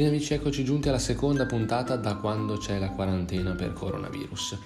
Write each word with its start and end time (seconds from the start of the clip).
Bene 0.00 0.12
amici, 0.12 0.32
eccoci 0.32 0.64
giunti 0.64 0.88
alla 0.88 0.98
seconda 0.98 1.44
puntata 1.44 1.94
da 1.96 2.14
quando 2.14 2.56
c'è 2.56 2.78
la 2.78 2.88
quarantena 2.88 3.52
per 3.52 3.74
coronavirus 3.74 4.58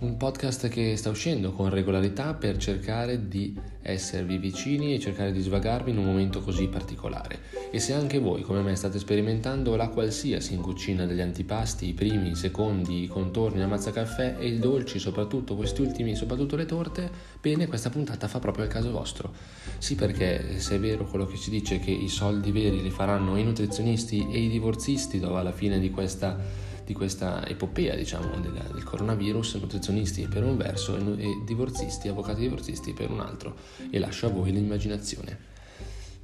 un 0.00 0.16
podcast 0.16 0.68
che 0.68 0.96
sta 0.96 1.10
uscendo 1.10 1.52
con 1.52 1.68
regolarità 1.68 2.32
per 2.32 2.56
cercare 2.56 3.28
di 3.28 3.54
esservi 3.82 4.38
vicini 4.38 4.94
e 4.94 4.98
cercare 4.98 5.30
di 5.30 5.42
svagarvi 5.42 5.90
in 5.90 5.98
un 5.98 6.06
momento 6.06 6.40
così 6.40 6.68
particolare. 6.68 7.40
E 7.70 7.78
se 7.80 7.92
anche 7.92 8.18
voi, 8.18 8.40
come 8.40 8.62
me, 8.62 8.74
state 8.76 8.98
sperimentando 8.98 9.76
la 9.76 9.88
qualsiasi 9.88 10.54
in 10.54 10.62
cucina 10.62 11.04
degli 11.04 11.20
antipasti, 11.20 11.88
i 11.88 11.92
primi, 11.92 12.30
i 12.30 12.34
secondi, 12.34 13.02
i 13.02 13.08
contorni, 13.08 13.58
la 13.60 13.66
mazza 13.66 13.90
caffè 13.90 14.36
e 14.38 14.46
i 14.46 14.58
dolci, 14.58 14.98
soprattutto 14.98 15.54
questi 15.54 15.82
ultimi, 15.82 16.16
soprattutto 16.16 16.56
le 16.56 16.64
torte, 16.64 17.10
bene, 17.38 17.66
questa 17.66 17.90
puntata 17.90 18.26
fa 18.26 18.38
proprio 18.38 18.64
il 18.64 18.70
caso 18.70 18.90
vostro. 18.90 19.34
Sì, 19.76 19.96
perché 19.96 20.60
se 20.60 20.76
è 20.76 20.80
vero 20.80 21.04
quello 21.04 21.26
che 21.26 21.36
si 21.36 21.50
dice 21.50 21.78
che 21.78 21.90
i 21.90 22.08
soldi 22.08 22.52
veri 22.52 22.80
li 22.80 22.90
faranno 22.90 23.36
i 23.36 23.44
nutrizionisti 23.44 24.28
e 24.30 24.38
i 24.38 24.48
divorzisti 24.48 25.20
dopo 25.20 25.38
la 25.42 25.52
fine 25.52 25.78
di 25.78 25.90
questa 25.90 26.68
di 26.90 26.96
questa 26.96 27.46
epopea 27.46 27.94
diciamo, 27.94 28.40
del, 28.40 28.50
del, 28.50 28.82
coronavirus, 28.82 29.54
nutrizionisti 29.54 30.26
per 30.26 30.42
un 30.42 30.56
verso 30.56 30.96
e, 30.96 31.22
e 31.22 31.42
divorzisti, 31.46 32.08
avvocati 32.08 32.40
divorzisti 32.40 32.92
per 32.92 33.10
un 33.10 33.20
altro 33.20 33.54
e 33.90 34.00
lascio 34.00 34.26
a 34.26 34.30
voi 34.30 34.50
l'immaginazione. 34.50 35.38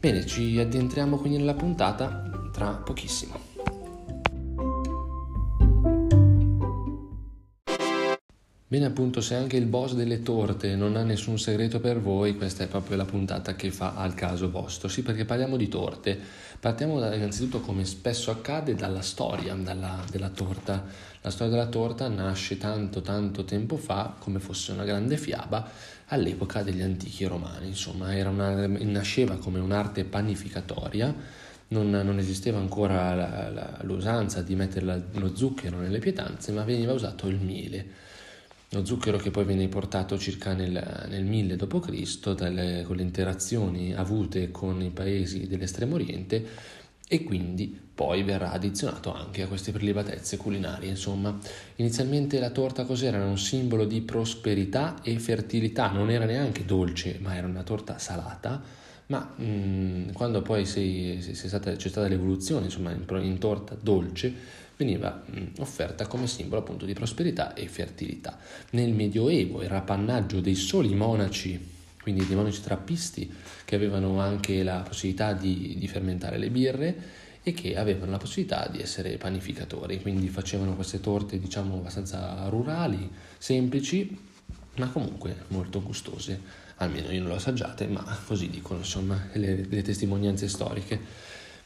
Bene, 0.00 0.26
ci 0.26 0.58
addentriamo 0.58 1.18
quindi 1.18 1.38
nella 1.38 1.54
puntata 1.54 2.50
tra 2.52 2.70
pochissimo. 2.72 3.55
Bene 8.68 8.86
appunto, 8.86 9.20
se 9.20 9.36
anche 9.36 9.56
il 9.56 9.66
boss 9.66 9.92
delle 9.92 10.24
torte 10.24 10.74
non 10.74 10.96
ha 10.96 11.04
nessun 11.04 11.38
segreto 11.38 11.78
per 11.78 12.00
voi, 12.00 12.34
questa 12.36 12.64
è 12.64 12.66
proprio 12.66 12.96
la 12.96 13.04
puntata 13.04 13.54
che 13.54 13.70
fa 13.70 13.94
al 13.94 14.14
caso 14.14 14.50
vostro. 14.50 14.88
Sì, 14.88 15.02
perché 15.02 15.24
parliamo 15.24 15.56
di 15.56 15.68
torte. 15.68 16.18
Partiamo 16.58 16.98
da, 16.98 17.14
innanzitutto, 17.14 17.60
come 17.60 17.84
spesso 17.84 18.32
accade, 18.32 18.74
dalla 18.74 19.02
storia 19.02 19.54
dalla, 19.54 20.02
della 20.10 20.30
torta. 20.30 20.84
La 21.20 21.30
storia 21.30 21.52
della 21.52 21.68
torta 21.68 22.08
nasce 22.08 22.58
tanto 22.58 23.02
tanto 23.02 23.44
tempo 23.44 23.76
fa, 23.76 24.16
come 24.18 24.40
fosse 24.40 24.72
una 24.72 24.82
grande 24.82 25.16
fiaba, 25.16 25.70
all'epoca 26.06 26.64
degli 26.64 26.82
antichi 26.82 27.24
romani. 27.24 27.68
Insomma, 27.68 28.08
una, 28.28 28.66
nasceva 28.66 29.36
come 29.36 29.60
un'arte 29.60 30.02
panificatoria. 30.02 31.14
Non, 31.68 31.88
non, 31.88 32.18
esisteva 32.18 32.58
ancora 32.58 33.14
la, 33.14 33.48
la, 33.48 33.78
l'usanza 33.82 34.42
di 34.42 34.56
mettere 34.56 35.04
lo 35.12 35.36
zucchero 35.36 35.78
nelle 35.78 36.00
pietanze, 36.00 36.50
ma 36.50 36.64
veniva 36.64 36.92
usato 36.92 37.28
il 37.28 37.38
miele 37.38 38.14
lo 38.70 38.84
zucchero 38.84 39.16
che 39.18 39.30
poi 39.30 39.44
viene 39.44 39.68
portato 39.68 40.18
circa 40.18 40.52
nel, 40.52 41.06
nel 41.08 41.24
1000 41.24 41.56
d.C. 41.56 42.84
Con 42.84 42.96
le 42.96 43.02
interazioni 43.02 43.94
avute 43.94 44.50
con 44.50 44.82
i 44.82 44.90
paesi 44.90 45.46
dell'estremo 45.46 45.94
oriente 45.94 46.74
e 47.08 47.22
quindi 47.22 47.84
poi 47.94 48.24
verrà 48.24 48.50
addizionato 48.50 49.14
anche 49.14 49.42
a 49.42 49.46
queste 49.46 49.72
prelibatezze 49.72 50.36
culinarie. 50.36 50.90
Insomma, 50.90 51.38
inizialmente 51.76 52.38
la 52.40 52.50
torta 52.50 52.84
cos'era? 52.84 53.16
Era 53.16 53.26
un 53.26 53.38
simbolo 53.38 53.84
di 53.84 54.00
prosperità 54.02 55.00
e 55.02 55.18
fertilità, 55.18 55.90
non 55.90 56.10
era 56.10 56.24
neanche 56.24 56.64
dolce, 56.64 57.18
ma 57.20 57.36
era 57.36 57.46
una 57.46 57.62
torta 57.62 57.98
salata. 57.98 58.60
Ma 59.06 59.32
mh, 59.36 59.44
mm, 59.44 60.10
quando 60.10 60.42
poi 60.42 60.66
sei, 60.66 61.22
sei 61.22 61.34
stata, 61.48 61.74
c'è 61.76 61.88
stata 61.88 62.08
l'evoluzione, 62.08 62.64
insomma, 62.64 62.90
in, 62.90 63.04
in 63.22 63.38
torta 63.38 63.76
dolce, 63.80 64.34
veniva 64.76 65.24
offerta 65.58 66.06
come 66.06 66.26
simbolo 66.26 66.60
appunto 66.60 66.84
di 66.84 66.92
prosperità 66.92 67.54
e 67.54 67.66
fertilità. 67.68 68.38
Nel 68.70 68.92
Medioevo 68.92 69.62
era 69.62 69.78
appannaggio 69.78 70.40
dei 70.40 70.54
soli 70.54 70.94
monaci, 70.94 71.74
quindi 72.00 72.26
dei 72.26 72.36
monaci 72.36 72.62
trappisti, 72.62 73.32
che 73.64 73.74
avevano 73.74 74.20
anche 74.20 74.62
la 74.62 74.84
possibilità 74.86 75.32
di, 75.32 75.76
di 75.78 75.88
fermentare 75.88 76.38
le 76.38 76.50
birre 76.50 76.96
e 77.42 77.52
che 77.52 77.76
avevano 77.76 78.10
la 78.10 78.18
possibilità 78.18 78.68
di 78.68 78.80
essere 78.80 79.16
panificatori, 79.18 80.00
quindi 80.00 80.28
facevano 80.28 80.74
queste 80.74 81.00
torte 81.00 81.38
diciamo 81.38 81.76
abbastanza 81.76 82.48
rurali, 82.48 83.08
semplici, 83.38 84.18
ma 84.76 84.88
comunque 84.88 85.44
molto 85.48 85.82
gustose. 85.82 86.64
Almeno 86.78 87.10
io 87.10 87.20
non 87.20 87.28
le 87.28 87.34
ho 87.34 87.36
assaggiate, 87.38 87.86
ma 87.86 88.04
così 88.26 88.50
dicono 88.50 88.80
insomma 88.80 89.28
le, 89.32 89.64
le 89.66 89.82
testimonianze 89.82 90.48
storiche. 90.48 91.00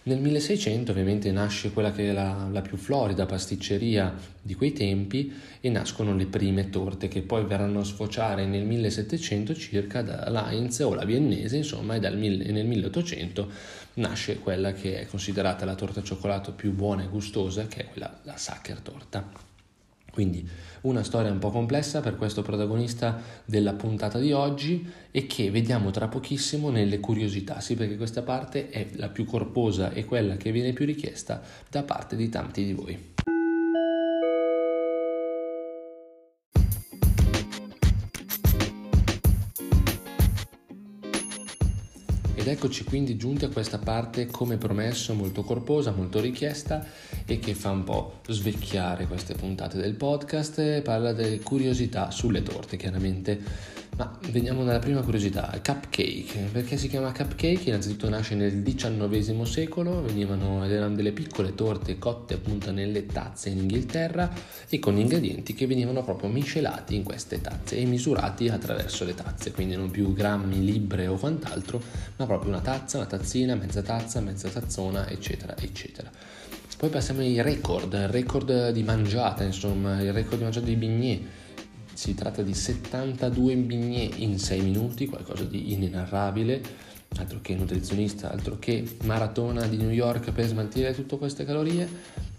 Nel 0.02 0.18
1600 0.18 0.92
ovviamente 0.92 1.30
nasce 1.30 1.72
quella 1.72 1.92
che 1.92 2.08
è 2.08 2.12
la, 2.12 2.48
la, 2.50 2.62
più 2.62 2.78
florida 2.78 3.26
pasticceria 3.26 4.14
di 4.40 4.54
quei 4.54 4.72
tempi 4.72 5.30
e 5.60 5.68
nascono 5.68 6.16
le 6.16 6.24
prime 6.24 6.70
torte 6.70 7.06
che 7.08 7.20
poi 7.20 7.44
verranno 7.44 7.80
a 7.80 7.84
sfociare 7.84 8.46
nel 8.46 8.64
1700 8.64 9.54
circa 9.54 10.00
da 10.00 10.50
Heinz 10.50 10.78
o 10.80 10.94
la 10.94 11.04
viennese 11.04 11.58
insomma 11.58 11.96
e, 11.96 12.00
dal, 12.00 12.16
nel 12.16 12.64
1800 12.64 13.50
nasce 13.94 14.38
quella 14.38 14.72
che 14.72 15.00
è 15.00 15.06
considerata 15.06 15.66
la 15.66 15.74
torta 15.74 16.02
cioccolato 16.02 16.52
più 16.52 16.72
buona 16.72 17.02
e 17.02 17.08
gustosa 17.08 17.66
che 17.66 17.82
è 17.82 17.90
quella 17.90 18.20
la 18.22 18.38
Sacher 18.38 18.80
torta. 18.80 19.50
Quindi 20.10 20.46
una 20.82 21.02
storia 21.02 21.30
un 21.30 21.38
po' 21.38 21.50
complessa 21.50 22.00
per 22.00 22.16
questo 22.16 22.42
protagonista 22.42 23.20
della 23.44 23.72
puntata 23.74 24.18
di 24.18 24.32
oggi 24.32 24.88
e 25.10 25.26
che 25.26 25.50
vediamo 25.50 25.90
tra 25.90 26.08
pochissimo 26.08 26.70
nelle 26.70 27.00
curiosità, 27.00 27.60
sì 27.60 27.74
perché 27.74 27.96
questa 27.96 28.22
parte 28.22 28.70
è 28.70 28.88
la 28.94 29.08
più 29.08 29.24
corposa 29.24 29.92
e 29.92 30.04
quella 30.04 30.36
che 30.36 30.52
viene 30.52 30.72
più 30.72 30.84
richiesta 30.84 31.42
da 31.68 31.82
parte 31.82 32.16
di 32.16 32.28
tanti 32.28 32.64
di 32.64 32.72
voi. 32.72 33.08
Eccoci 42.50 42.84
quindi 42.84 43.16
giunti 43.16 43.44
a 43.44 43.48
questa 43.48 43.78
parte 43.78 44.26
come 44.26 44.56
promesso 44.56 45.14
molto 45.14 45.42
corposa, 45.42 45.92
molto 45.92 46.20
richiesta 46.20 46.84
e 47.24 47.38
che 47.38 47.54
fa 47.54 47.70
un 47.70 47.84
po' 47.84 48.20
svecchiare 48.28 49.06
queste 49.06 49.34
puntate 49.34 49.78
del 49.78 49.94
podcast, 49.94 50.80
parla 50.82 51.12
delle 51.12 51.40
curiosità 51.40 52.10
sulle 52.10 52.42
torte 52.42 52.76
chiaramente 52.76 53.78
ma 53.96 54.18
veniamo 54.30 54.64
dalla 54.64 54.78
prima 54.78 55.02
curiosità, 55.02 55.50
cupcake. 55.62 56.48
Perché 56.52 56.76
si 56.76 56.88
chiama 56.88 57.12
cupcake? 57.12 57.68
Innanzitutto 57.68 58.08
nasce 58.08 58.34
nel 58.34 58.62
XIX 58.62 59.42
secolo, 59.42 60.02
venivano, 60.02 60.64
erano 60.64 60.94
delle 60.94 61.12
piccole 61.12 61.54
torte 61.54 61.98
cotte 61.98 62.34
appunto 62.34 62.70
nelle 62.70 63.06
tazze 63.06 63.50
in 63.50 63.58
Inghilterra 63.58 64.30
e 64.68 64.78
con 64.78 64.96
ingredienti 64.96 65.54
che 65.54 65.66
venivano 65.66 66.02
proprio 66.02 66.30
miscelati 66.30 66.94
in 66.94 67.02
queste 67.02 67.40
tazze 67.40 67.76
e 67.76 67.84
misurati 67.84 68.48
attraverso 68.48 69.04
le 69.04 69.14
tazze, 69.14 69.52
quindi 69.52 69.76
non 69.76 69.90
più 69.90 70.12
grammi, 70.12 70.64
libbre 70.64 71.06
o 71.06 71.16
quant'altro, 71.16 71.82
ma 72.16 72.26
proprio 72.26 72.50
una 72.50 72.60
tazza, 72.60 72.96
una 72.98 73.06
tazzina, 73.06 73.54
mezza 73.54 73.82
tazza, 73.82 74.20
mezza 74.20 74.48
tazzona, 74.48 75.08
eccetera, 75.08 75.56
eccetera. 75.58 76.10
Poi 76.80 76.88
passiamo 76.88 77.20
ai 77.20 77.42
record, 77.42 77.94
record 77.94 78.70
di 78.70 78.82
mangiata, 78.82 79.44
insomma, 79.44 80.00
il 80.00 80.14
record 80.14 80.38
di 80.38 80.44
mangiata 80.44 80.64
di 80.64 80.76
bignè 80.76 81.20
si 82.00 82.14
tratta 82.14 82.40
di 82.40 82.54
72 82.54 83.56
bignè 83.56 84.08
in 84.16 84.38
6 84.38 84.62
minuti, 84.62 85.04
qualcosa 85.04 85.44
di 85.44 85.74
inenarrabile, 85.74 86.62
altro 87.18 87.40
che 87.42 87.54
nutrizionista, 87.54 88.30
altro 88.30 88.58
che 88.58 88.96
maratona 89.04 89.66
di 89.66 89.76
New 89.76 89.90
York 89.90 90.32
per 90.32 90.46
smaltire 90.46 90.94
tutte 90.94 91.18
queste 91.18 91.44
calorie. 91.44 91.86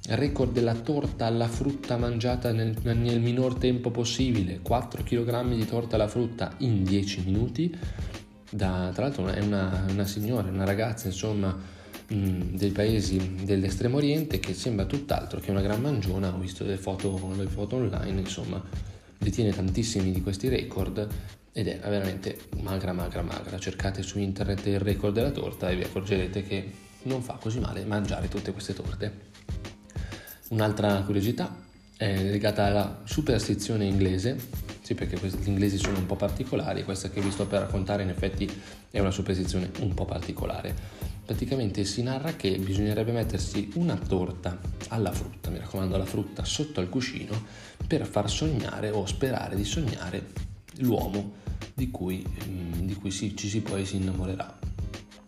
Record 0.08 0.52
della 0.52 0.74
torta 0.74 1.28
alla 1.28 1.48
frutta 1.48 1.96
mangiata 1.98 2.52
nel, 2.52 2.76
nel 2.82 3.22
minor 3.22 3.54
tempo 3.54 3.92
possibile, 3.92 4.62
4 4.64 5.04
kg 5.04 5.54
di 5.54 5.66
torta 5.68 5.94
alla 5.94 6.08
frutta 6.08 6.56
in 6.58 6.84
10 6.84 7.22
minuti. 7.24 7.78
Da, 8.50 8.90
tra 8.92 9.04
l'altro 9.04 9.28
è 9.28 9.42
una, 9.42 9.86
una 9.88 10.06
signora, 10.06 10.50
una 10.50 10.66
ragazza 10.66 11.06
insomma 11.06 11.56
dei 12.08 12.72
paesi 12.72 13.44
dell'estremo 13.44 13.98
oriente 13.98 14.40
che 14.40 14.56
sembra 14.56 14.86
tutt'altro 14.86 15.40
che 15.40 15.52
una 15.52 15.62
gran 15.62 15.80
mangiona, 15.80 16.34
ho 16.34 16.40
visto 16.40 16.64
delle 16.64 16.78
foto, 16.78 17.32
delle 17.36 17.48
foto 17.48 17.76
online, 17.76 18.20
insomma 18.20 18.90
detiene 19.22 19.52
tantissimi 19.52 20.12
di 20.12 20.22
questi 20.22 20.50
record 20.50 21.08
ed 21.54 21.68
è 21.68 21.80
veramente 21.80 22.40
magra, 22.62 22.92
magra, 22.92 23.22
magra. 23.22 23.60
Cercate 23.60 24.02
su 24.02 24.18
internet 24.18 24.66
il 24.66 24.80
record 24.80 25.14
della 25.14 25.30
torta 25.30 25.70
e 25.70 25.76
vi 25.76 25.84
accorgerete 25.84 26.44
che 26.44 26.72
non 27.04 27.22
fa 27.22 27.34
così 27.34 27.60
male 27.60 27.86
mangiare 27.86 28.28
tutte 28.28 28.52
queste 28.52 28.74
torte. 28.74 29.30
Un'altra 30.50 31.02
curiosità 31.04 31.56
è 31.96 32.24
legata 32.24 32.66
alla 32.66 33.02
superstizione 33.04 33.86
inglese, 33.86 34.38
sì 34.82 34.96
perché 34.96 35.18
gli 35.18 35.48
inglesi 35.48 35.78
sono 35.78 36.00
un 36.00 36.08
po' 36.08 36.16
particolari, 36.16 36.84
questa 36.84 37.10
che 37.10 37.22
vi 37.22 37.30
sto 37.30 37.46
per 37.46 37.62
raccontare 37.62 38.02
in 38.02 38.10
effetti 38.10 38.50
è 38.90 39.00
una 39.00 39.12
superstizione 39.12 39.70
un 39.82 39.94
po' 39.94 40.06
particolare 40.06 41.11
praticamente 41.32 41.86
si 41.86 42.04
narra 42.04 42.36
che 42.36 42.58
bisognerebbe 42.58 43.14
mettersi 43.14 43.72
una 43.76 43.96
torta 43.96 44.60
alla 44.90 45.14
frutta, 45.14 45.50
mi 45.50 45.60
raccomando 45.60 45.96
la 45.96 46.04
frutta 46.04 46.44
sotto 46.44 46.82
al 46.82 46.90
cuscino, 46.90 47.42
per 47.88 48.06
far 48.06 48.30
sognare 48.30 48.90
o 48.90 49.06
sperare 49.06 49.56
di 49.56 49.64
sognare 49.64 50.34
l'uomo 50.80 51.36
di 51.74 51.90
cui, 51.90 52.22
mm, 52.28 52.82
di 52.82 52.96
cui 52.96 53.12
si, 53.12 53.34
ci 53.38 53.48
si 53.48 53.62
poi 53.62 53.86
si 53.86 53.96
innamorerà. 53.96 54.60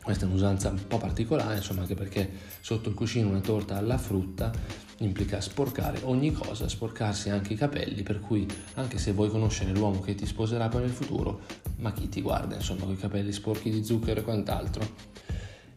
Questa 0.01 0.25
è 0.25 0.27
un'usanza 0.27 0.71
un 0.71 0.85
po' 0.85 0.97
particolare, 0.97 1.55
insomma, 1.55 1.81
anche 1.81 1.95
perché 1.95 2.29
sotto 2.59 2.89
il 2.89 2.95
cuscino 2.95 3.29
una 3.29 3.39
torta 3.39 3.77
alla 3.77 3.97
frutta 3.97 4.51
implica 4.97 5.39
sporcare 5.39 6.01
ogni 6.03 6.33
cosa, 6.33 6.67
sporcarsi 6.67 7.29
anche 7.29 7.53
i 7.53 7.55
capelli, 7.55 8.03
per 8.03 8.19
cui 8.19 8.45
anche 8.73 8.97
se 8.97 9.13
vuoi 9.13 9.29
conoscere 9.29 9.71
l'uomo 9.71 10.01
che 10.01 10.15
ti 10.15 10.25
sposerà 10.25 10.67
poi 10.67 10.81
nel 10.81 10.89
futuro, 10.89 11.39
ma 11.77 11.93
chi 11.93 12.09
ti 12.09 12.19
guarda, 12.19 12.55
insomma, 12.55 12.83
con 12.83 12.93
i 12.93 12.97
capelli 12.97 13.31
sporchi 13.31 13.69
di 13.69 13.85
zucchero 13.85 14.19
e 14.19 14.23
quant'altro. 14.23 15.21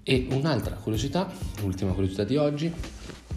E 0.09 0.29
un'altra 0.31 0.77
curiosità, 0.77 1.29
l'ultima 1.63 1.91
curiosità 1.91 2.23
di 2.23 2.37
oggi, 2.37 2.73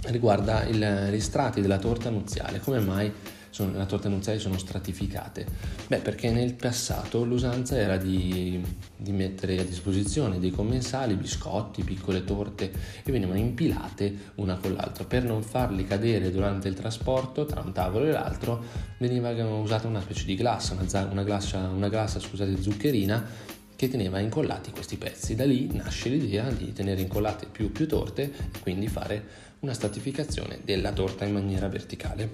riguarda 0.03 0.65
il, 0.65 1.09
gli 1.11 1.19
strati 1.19 1.61
della 1.61 1.79
torta 1.79 2.11
nuziale. 2.11 2.59
Come 2.59 2.79
mai 2.79 3.11
sono, 3.49 3.75
le 3.75 3.87
torte 3.87 4.07
nuziali 4.07 4.37
sono 4.37 4.55
stratificate? 4.59 5.47
Beh, 5.87 5.97
perché 5.97 6.29
nel 6.29 6.53
passato 6.53 7.23
l'usanza 7.23 7.75
era 7.75 7.97
di, 7.97 8.63
di, 8.95 9.11
mettere 9.11 9.57
a 9.57 9.63
disposizione 9.63 10.37
dei 10.37 10.51
commensali, 10.51 11.15
biscotti, 11.15 11.83
piccole 11.83 12.23
torte 12.23 12.71
e 13.03 13.11
venivano 13.11 13.39
impilate 13.39 14.33
una 14.35 14.55
con 14.57 14.73
l'altra. 14.73 15.05
Per 15.05 15.23
non 15.23 15.41
farli 15.41 15.87
cadere 15.87 16.29
durante 16.29 16.67
il 16.67 16.75
trasporto 16.75 17.45
tra 17.45 17.61
un 17.61 17.71
tavolo 17.71 18.05
e 18.05 18.11
l'altro 18.11 18.63
veniva 18.99 19.31
usata 19.31 19.87
una 19.87 20.01
specie 20.01 20.25
di 20.25 20.35
glassa, 20.35 20.75
una, 20.75 21.09
una 21.09 21.23
glassa, 21.23 21.67
una 21.67 21.89
glassa 21.89 22.19
scusate, 22.19 22.61
zuccherina 22.61 23.57
che 23.79 23.87
teneva 23.87 24.19
incollati 24.19 24.71
questi 24.71 24.97
pezzi. 24.97 25.35
Da 25.35 25.45
lì 25.45 25.73
nasce 25.73 26.09
l'idea 26.09 26.51
di 26.51 26.73
tenere 26.73 26.99
incollate 26.99 27.45
più, 27.49 27.71
più 27.71 27.87
torte 27.87 28.23
e 28.23 28.59
quindi 28.59 28.89
fare 28.89 29.23
una 29.59 29.71
stratificazione 29.71 30.59
della 30.65 30.91
torta 30.91 31.23
in 31.23 31.31
maniera 31.31 31.69
verticale. 31.69 32.29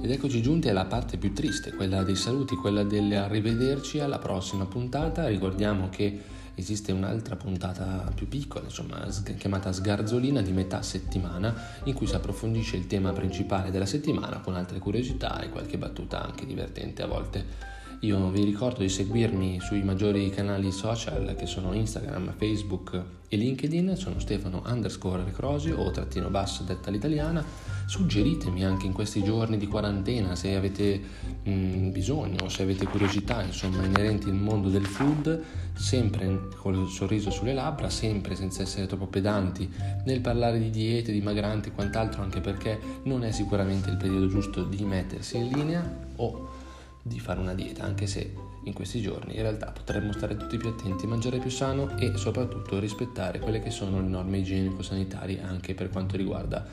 Ed 0.00 0.10
eccoci 0.12 0.40
giunti 0.40 0.68
alla 0.68 0.84
parte 0.84 1.16
più 1.16 1.32
triste, 1.32 1.72
quella 1.72 2.04
dei 2.04 2.14
saluti, 2.14 2.54
quella 2.54 2.84
dell'arrivederci 2.84 3.98
alla 3.98 4.18
prossima 4.20 4.66
puntata. 4.66 5.26
Ricordiamo 5.26 5.88
che 5.88 6.38
esiste 6.60 6.92
un'altra 6.92 7.36
puntata 7.36 8.10
più 8.14 8.28
piccola, 8.28 8.64
insomma, 8.64 9.06
chiamata 9.36 9.72
Sgarzolina 9.72 10.40
di 10.40 10.52
metà 10.52 10.82
settimana, 10.82 11.54
in 11.84 11.94
cui 11.94 12.06
si 12.06 12.14
approfondisce 12.14 12.76
il 12.76 12.86
tema 12.86 13.12
principale 13.12 13.70
della 13.70 13.86
settimana 13.86 14.40
con 14.40 14.54
altre 14.54 14.78
curiosità 14.78 15.40
e 15.40 15.50
qualche 15.50 15.78
battuta 15.78 16.24
anche 16.24 16.46
divertente 16.46 17.02
a 17.02 17.06
volte. 17.06 17.78
Io 18.02 18.30
vi 18.30 18.44
ricordo 18.44 18.80
di 18.80 18.88
seguirmi 18.88 19.60
sui 19.60 19.82
maggiori 19.82 20.30
canali 20.30 20.72
social 20.72 21.34
che 21.36 21.44
sono 21.44 21.74
Instagram, 21.74 22.32
Facebook 22.34 23.04
e 23.28 23.36
LinkedIn, 23.36 23.94
sono 23.94 24.18
Stefano 24.18 24.62
underscore 24.64 25.22
Recrosi 25.22 25.70
o 25.70 25.90
trattino 25.90 26.30
basso 26.30 26.62
detta 26.62 26.90
l'italiana. 26.90 27.44
Suggeritemi 27.84 28.64
anche 28.64 28.86
in 28.86 28.94
questi 28.94 29.22
giorni 29.22 29.58
di 29.58 29.66
quarantena 29.66 30.34
se 30.34 30.54
avete 30.54 30.98
mh, 31.42 31.50
mm, 31.50 31.90
bisogno 31.90 32.48
se 32.48 32.62
avete 32.62 32.86
curiosità 32.86 33.42
insomma 33.42 33.84
inerenti 33.84 34.30
al 34.30 34.36
mondo 34.36 34.70
del 34.70 34.86
food, 34.86 35.42
sempre 35.74 36.48
con 36.56 36.74
il 36.74 36.88
sorriso 36.88 37.30
sulle 37.30 37.52
labbra, 37.52 37.90
sempre 37.90 38.34
senza 38.34 38.62
essere 38.62 38.86
troppo 38.86 39.08
pedanti 39.08 39.70
nel 40.06 40.22
parlare 40.22 40.58
di 40.58 40.70
diete, 40.70 41.12
dimagranti 41.12 41.68
e 41.68 41.72
quant'altro, 41.72 42.22
anche 42.22 42.40
perché 42.40 42.80
non 43.02 43.24
è 43.24 43.30
sicuramente 43.30 43.90
il 43.90 43.98
periodo 43.98 44.26
giusto 44.26 44.64
di 44.64 44.82
mettersi 44.84 45.36
in 45.36 45.48
linea 45.48 46.08
o 46.16 46.68
di 47.02 47.18
fare 47.18 47.40
una 47.40 47.54
dieta, 47.54 47.84
anche 47.84 48.06
se 48.06 48.34
in 48.64 48.72
questi 48.72 49.00
giorni 49.00 49.36
in 49.36 49.42
realtà 49.42 49.70
potremmo 49.70 50.12
stare 50.12 50.36
tutti 50.36 50.56
più 50.56 50.68
attenti, 50.68 51.06
mangiare 51.06 51.38
più 51.38 51.50
sano 51.50 51.96
e 51.96 52.16
soprattutto 52.16 52.78
rispettare 52.78 53.38
quelle 53.38 53.60
che 53.60 53.70
sono 53.70 54.00
le 54.00 54.08
norme 54.08 54.38
igienico-sanitarie 54.38 55.42
anche 55.42 55.74
per 55.74 55.88
quanto 55.88 56.16
riguarda 56.16 56.66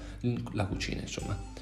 la 0.53 0.65
cucina, 0.65 1.01
insomma. 1.01 1.55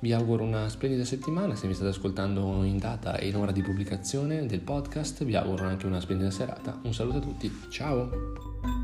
Vi 0.00 0.12
auguro 0.12 0.42
una 0.42 0.68
splendida 0.68 1.04
settimana, 1.04 1.54
se 1.54 1.68
mi 1.68 1.74
state 1.74 1.90
ascoltando 1.90 2.64
in 2.64 2.78
data 2.78 3.16
e 3.18 3.28
in 3.28 3.36
ora 3.36 3.52
di 3.52 3.62
pubblicazione 3.62 4.46
del 4.46 4.60
podcast, 4.60 5.22
vi 5.24 5.36
auguro 5.36 5.64
anche 5.64 5.86
una 5.86 6.00
splendida 6.00 6.30
serata. 6.32 6.80
Un 6.82 6.92
saluto 6.92 7.18
a 7.18 7.20
tutti, 7.20 7.52
ciao! 7.70 8.81